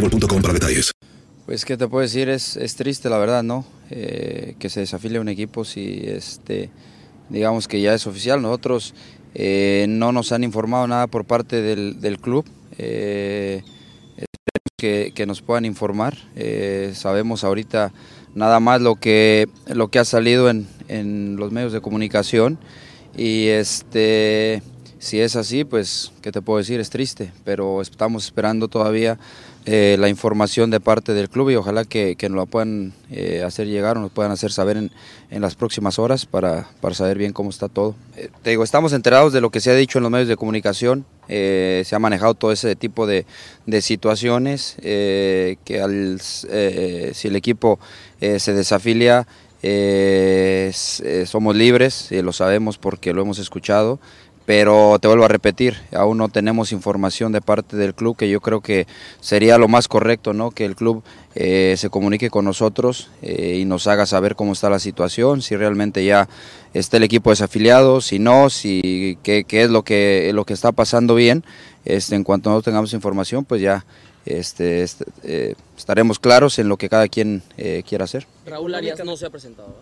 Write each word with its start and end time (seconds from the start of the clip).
boostmobile.com 0.00 0.42
para 0.42 0.54
detalles. 0.54 0.92
Pues 1.46 1.64
qué 1.64 1.76
te 1.76 1.86
puedo 1.86 2.02
decir, 2.02 2.28
es, 2.28 2.56
es 2.56 2.74
triste 2.74 3.08
la 3.08 3.18
verdad, 3.18 3.42
¿no? 3.42 3.64
Eh, 3.90 4.56
que 4.58 4.68
se 4.68 4.80
desafilie 4.80 5.20
un 5.20 5.28
equipo 5.28 5.64
si 5.64 6.02
este, 6.04 6.70
digamos 7.28 7.68
que 7.68 7.80
ya 7.80 7.94
es 7.94 8.06
oficial. 8.06 8.42
Nosotros 8.42 8.94
eh, 9.34 9.86
no 9.88 10.12
nos 10.12 10.32
han 10.32 10.42
informado 10.42 10.86
nada 10.88 11.06
por 11.06 11.24
parte 11.24 11.62
del, 11.62 12.00
del 12.00 12.18
club. 12.18 12.44
Eh, 12.78 13.62
esperemos 14.16 14.72
que, 14.76 15.12
que 15.14 15.26
nos 15.26 15.40
puedan 15.40 15.64
informar. 15.64 16.16
Eh, 16.34 16.92
sabemos 16.94 17.44
ahorita 17.44 17.92
nada 18.34 18.58
más 18.58 18.80
lo 18.80 18.96
que, 18.96 19.48
lo 19.68 19.88
que 19.88 20.00
ha 20.00 20.04
salido 20.04 20.50
en, 20.50 20.66
en 20.88 21.36
los 21.36 21.52
medios 21.52 21.72
de 21.72 21.80
comunicación. 21.80 22.58
Y 23.16 23.46
este, 23.46 24.62
si 24.98 25.20
es 25.20 25.36
así, 25.36 25.64
pues, 25.64 26.12
¿qué 26.22 26.32
te 26.32 26.42
puedo 26.42 26.58
decir? 26.58 26.80
Es 26.80 26.90
triste, 26.90 27.32
pero 27.44 27.80
estamos 27.80 28.24
esperando 28.24 28.66
todavía 28.66 29.18
eh, 29.68 29.96
la 29.98 30.08
información 30.08 30.70
de 30.70 30.78
parte 30.78 31.12
del 31.12 31.28
club 31.28 31.50
y 31.50 31.56
ojalá 31.56 31.84
que, 31.84 32.14
que 32.14 32.28
nos 32.28 32.38
la 32.38 32.46
puedan 32.46 32.92
eh, 33.10 33.42
hacer 33.44 33.66
llegar 33.66 33.98
o 33.98 34.00
nos 34.00 34.12
puedan 34.12 34.30
hacer 34.30 34.52
saber 34.52 34.76
en, 34.76 34.92
en 35.28 35.42
las 35.42 35.56
próximas 35.56 35.98
horas 35.98 36.24
para, 36.24 36.68
para, 36.80 36.94
saber 36.94 37.18
bien 37.18 37.32
cómo 37.32 37.50
está 37.50 37.68
todo. 37.68 37.96
Eh, 38.16 38.30
te 38.44 38.50
digo, 38.50 38.62
estamos 38.62 38.92
enterados 38.92 39.32
de 39.32 39.40
lo 39.40 39.50
que 39.50 39.58
se 39.58 39.72
ha 39.72 39.74
dicho 39.74 39.98
en 39.98 40.04
los 40.04 40.12
medios 40.12 40.28
de 40.28 40.36
comunicación, 40.36 41.04
se 41.26 41.90
ha 41.90 41.98
manejado 41.98 42.34
todo 42.34 42.52
ese 42.52 42.76
tipo 42.76 43.08
de, 43.08 43.26
de 43.66 43.82
situaciones, 43.82 44.76
que 44.80 45.80
al, 45.82 46.20
si 46.20 47.26
el 47.26 47.34
equipo 47.34 47.80
se 48.20 48.52
desafilia, 48.52 49.26
somos 51.24 51.56
libres, 51.56 52.12
lo 52.12 52.32
sabemos 52.32 52.78
porque 52.78 53.12
lo 53.12 53.22
hemos 53.22 53.40
escuchado, 53.40 53.98
pero 54.46 54.98
te 55.00 55.08
vuelvo 55.08 55.24
a 55.24 55.28
repetir, 55.28 55.76
aún 55.92 56.18
no 56.18 56.28
tenemos 56.28 56.70
información 56.70 57.32
de 57.32 57.40
parte 57.40 57.76
del 57.76 57.94
club 57.94 58.16
que 58.16 58.30
yo 58.30 58.40
creo 58.40 58.60
que 58.60 58.86
sería 59.20 59.58
lo 59.58 59.66
más 59.66 59.88
correcto, 59.88 60.32
¿no? 60.32 60.52
Que 60.52 60.64
el 60.64 60.76
club 60.76 61.02
eh, 61.34 61.74
se 61.76 61.90
comunique 61.90 62.30
con 62.30 62.44
nosotros 62.44 63.10
eh, 63.22 63.58
y 63.60 63.64
nos 63.64 63.88
haga 63.88 64.06
saber 64.06 64.36
cómo 64.36 64.52
está 64.52 64.70
la 64.70 64.78
situación, 64.78 65.42
si 65.42 65.56
realmente 65.56 66.04
ya 66.04 66.28
está 66.74 66.96
el 66.96 67.02
equipo 67.02 67.30
desafiliado, 67.30 68.00
si 68.00 68.20
no, 68.20 68.48
si 68.48 69.18
qué, 69.24 69.44
qué 69.44 69.64
es 69.64 69.70
lo 69.70 69.82
que 69.82 70.30
lo 70.32 70.44
que 70.44 70.54
está 70.54 70.70
pasando 70.70 71.16
bien. 71.16 71.44
Este, 71.84 72.16
en 72.16 72.24
cuanto 72.24 72.50
no 72.50 72.62
tengamos 72.62 72.92
información, 72.94 73.44
pues 73.44 73.60
ya 73.60 73.84
este, 74.26 74.82
este 74.82 75.04
eh, 75.22 75.54
estaremos 75.76 76.18
claros 76.18 76.58
en 76.58 76.68
lo 76.68 76.76
que 76.76 76.88
cada 76.88 77.08
quien 77.08 77.42
eh, 77.56 77.82
quiera 77.88 78.04
hacer. 78.04 78.26
Raúl 78.44 78.74
Arias 78.74 79.02
no 79.04 79.16
se 79.16 79.26
ha 79.26 79.30
presentado. 79.30 79.74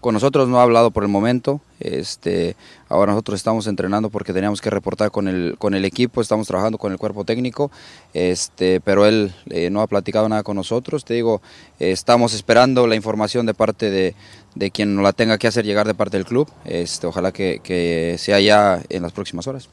Con 0.00 0.14
nosotros 0.14 0.48
no 0.48 0.60
ha 0.60 0.62
hablado 0.62 0.92
por 0.92 1.02
el 1.02 1.08
momento. 1.08 1.60
Este, 1.80 2.54
ahora 2.88 3.12
nosotros 3.12 3.40
estamos 3.40 3.66
entrenando 3.66 4.10
porque 4.10 4.32
teníamos 4.32 4.60
que 4.60 4.70
reportar 4.70 5.10
con 5.10 5.26
el, 5.26 5.56
con 5.58 5.74
el 5.74 5.84
equipo, 5.84 6.20
estamos 6.20 6.46
trabajando 6.46 6.78
con 6.78 6.92
el 6.92 6.98
cuerpo 6.98 7.24
técnico, 7.24 7.72
este, 8.14 8.80
pero 8.80 9.06
él 9.06 9.32
eh, 9.50 9.70
no 9.70 9.80
ha 9.80 9.88
platicado 9.88 10.28
nada 10.28 10.44
con 10.44 10.54
nosotros. 10.56 11.04
Te 11.04 11.14
digo, 11.14 11.42
estamos 11.80 12.32
esperando 12.32 12.86
la 12.86 12.94
información 12.94 13.44
de 13.44 13.54
parte 13.54 13.90
de, 13.90 14.14
de, 14.54 14.70
quien 14.70 14.94
nos 14.94 15.02
la 15.02 15.12
tenga 15.12 15.36
que 15.36 15.48
hacer 15.48 15.64
llegar 15.64 15.88
de 15.88 15.94
parte 15.94 16.16
del 16.16 16.26
club. 16.26 16.48
Este, 16.64 17.08
ojalá 17.08 17.32
que, 17.32 17.60
que 17.62 18.14
sea 18.18 18.38
ya 18.38 18.80
en 18.88 19.02
las 19.02 19.12
próximas 19.12 19.48
horas. 19.48 19.68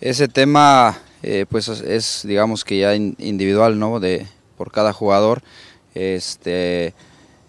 Ese 0.00 0.26
tema, 0.26 0.98
eh, 1.22 1.46
pues 1.48 1.68
es, 1.68 2.22
digamos 2.24 2.64
que 2.64 2.78
ya 2.78 2.94
individual, 2.96 3.78
¿no? 3.78 4.00
De, 4.00 4.26
por 4.56 4.72
cada 4.72 4.92
jugador. 4.92 5.42
Este, 5.94 6.92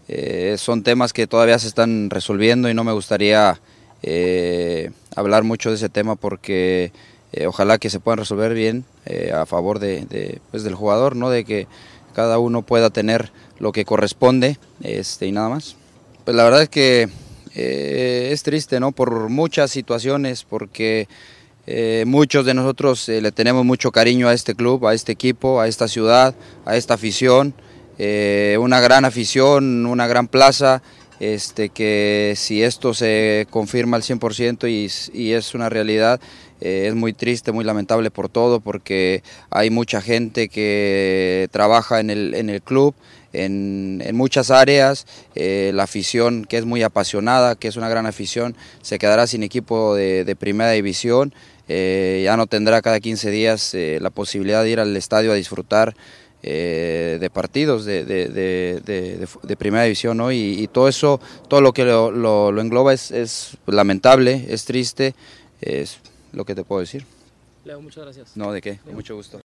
eh, 0.08 0.56
son 0.60 0.84
temas 0.84 1.14
que 1.14 1.28
todavía 1.28 1.58
se 1.58 1.68
están 1.68 2.10
resolviendo 2.10 2.70
y 2.70 2.74
no 2.74 2.84
me 2.84 2.92
gustaría 2.92 3.60
eh, 4.04 4.92
hablar 5.16 5.44
mucho 5.44 5.70
de 5.70 5.76
ese 5.76 5.90
tema 5.90 6.16
porque 6.16 6.92
eh, 7.32 7.48
ojalá 7.48 7.80
que 7.80 7.90
se 7.90 8.00
puedan 8.00 8.20
resolver 8.20 8.54
bien 8.54 8.86
a 9.34 9.46
favor 9.46 9.78
de, 9.78 10.42
pues 10.50 10.64
del 10.64 10.74
jugador, 10.74 11.16
¿no? 11.16 11.30
de 11.30 11.46
que 11.46 11.68
cada 12.14 12.40
uno 12.40 12.64
pueda 12.64 12.90
tener 12.90 13.32
lo 13.60 13.72
que 13.72 13.86
corresponde 13.86 14.58
este, 14.82 15.28
y 15.28 15.32
nada 15.32 15.50
más. 15.50 15.76
Pues 16.24 16.36
la 16.36 16.44
verdad 16.44 16.64
es 16.64 16.70
que 16.70 17.08
es 17.54 18.42
triste 18.42 18.80
¿no? 18.80 18.92
por 18.92 19.30
muchas 19.30 19.70
situaciones, 19.70 20.44
porque 20.44 21.08
muchos 22.08 22.48
de 22.48 22.56
nosotros 22.56 23.08
le 23.08 23.32
tenemos 23.32 23.64
mucho 23.64 23.92
cariño 23.92 24.28
a 24.28 24.34
este 24.34 24.56
club, 24.56 24.88
a 24.88 24.96
este 24.96 25.12
equipo, 25.12 25.62
a 25.62 25.68
esta 25.68 25.88
ciudad, 25.88 26.34
a 26.66 26.78
esta 26.78 26.96
afición. 26.96 27.54
Eh, 27.98 28.58
una 28.60 28.82
gran 28.82 29.06
afición, 29.06 29.86
una 29.86 30.08
gran 30.08 30.28
plaza, 30.28 30.82
este, 31.20 31.70
que 31.70 32.34
si 32.36 32.62
esto 32.62 32.94
se 32.94 33.48
confirma 33.50 33.96
al 33.96 34.04
100% 34.04 34.70
y, 34.70 35.18
y 35.18 35.32
es 35.32 35.56
una 35.56 35.70
realidad, 35.70 36.20
eh, 36.60 36.88
es 36.88 36.96
muy 36.96 37.14
triste, 37.14 37.54
muy 37.54 37.64
lamentable 37.64 38.12
por 38.12 38.28
todo, 38.28 38.60
porque 38.60 39.24
hay 39.50 39.70
mucha 39.70 40.02
gente 40.02 40.50
que 40.50 41.48
trabaja 41.52 42.02
en 42.02 42.10
el, 42.10 42.34
en 42.34 42.50
el 42.50 42.62
club, 42.62 42.96
en, 43.32 44.02
en, 44.06 44.16
muchas 44.16 44.52
áreas, 44.52 45.06
eh, 45.36 45.72
la 45.74 45.84
afición 45.84 46.46
que 46.46 46.58
es 46.58 46.66
muy 46.66 46.84
apasionada, 46.84 47.56
que 47.56 47.70
es 47.70 47.78
una 47.78 47.90
gran 47.90 48.06
afición, 48.06 48.56
se 48.82 49.00
quedará 49.00 49.26
sin 49.28 49.44
equipo 49.44 49.96
de, 49.96 50.26
de 50.26 50.36
primera 50.36 50.72
división, 50.72 51.34
ya 51.68 52.38
no 52.38 52.46
tendrá 52.46 52.84
cada 52.84 53.00
15 53.00 53.32
días 53.32 53.76
la 53.76 54.12
posibilidad 54.12 54.62
de 54.62 54.70
ir 54.70 54.80
al 54.80 54.96
estadio 54.96 55.32
a 55.32 55.36
disfrutar 55.36 55.96
eh, 56.48 57.18
de 57.20 57.30
partidos 57.32 57.86
de, 57.86 58.06
de, 58.06 58.30
de, 58.30 59.28
de, 59.42 59.58
primera 59.58 59.84
división, 59.84 60.18
¿no? 60.18 60.32
Y, 60.32 60.62
y, 60.62 60.68
todo 60.68 60.88
eso, 60.88 61.20
todo 61.48 61.60
lo 61.60 61.74
que 61.74 61.86
lo, 61.86 62.12
lo, 62.12 62.52
lo 62.52 62.62
engloba 62.62 62.94
es, 62.94 63.10
es, 63.10 63.58
lamentable, 63.66 64.46
es 64.50 64.66
triste, 64.66 65.16
es 65.60 66.00
lo 66.34 66.46
que 66.46 66.54
te 66.54 66.64
puedo 66.64 66.82
decir. 66.82 67.04
Leo, 67.64 67.82
muchas 67.82 68.04
gracias. 68.04 68.38
No, 68.38 68.52
de 68.52 68.62
qué, 68.62 68.78
con 68.78 68.94
mucho 68.94 69.16
gusto. 69.16 69.42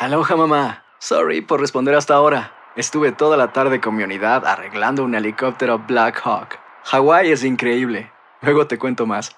Aloha 0.00 0.34
mamá. 0.34 0.84
Sorry 0.98 1.42
por 1.42 1.60
responder 1.60 1.94
hasta 1.94 2.14
ahora. 2.14 2.52
Estuve 2.74 3.12
toda 3.12 3.36
la 3.36 3.52
tarde 3.52 3.80
con 3.80 3.94
mi 3.94 4.02
unidad 4.02 4.44
arreglando 4.44 5.04
un 5.04 5.14
helicóptero 5.14 5.78
Black 5.86 6.20
Hawk. 6.24 6.58
Hawái 6.86 7.30
es 7.30 7.44
increíble. 7.44 8.10
Luego 8.42 8.66
te 8.66 8.78
cuento 8.78 9.06
más. 9.06 9.30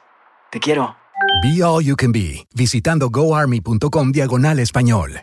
Te 0.50 0.58
quiero. 0.58 0.96
Be 1.42 1.62
All 1.62 1.84
You 1.84 1.96
Can 1.96 2.12
Be, 2.12 2.46
visitando 2.54 3.10
goarmy.com 3.10 4.12
diagonal 4.12 4.58
español. 4.58 5.22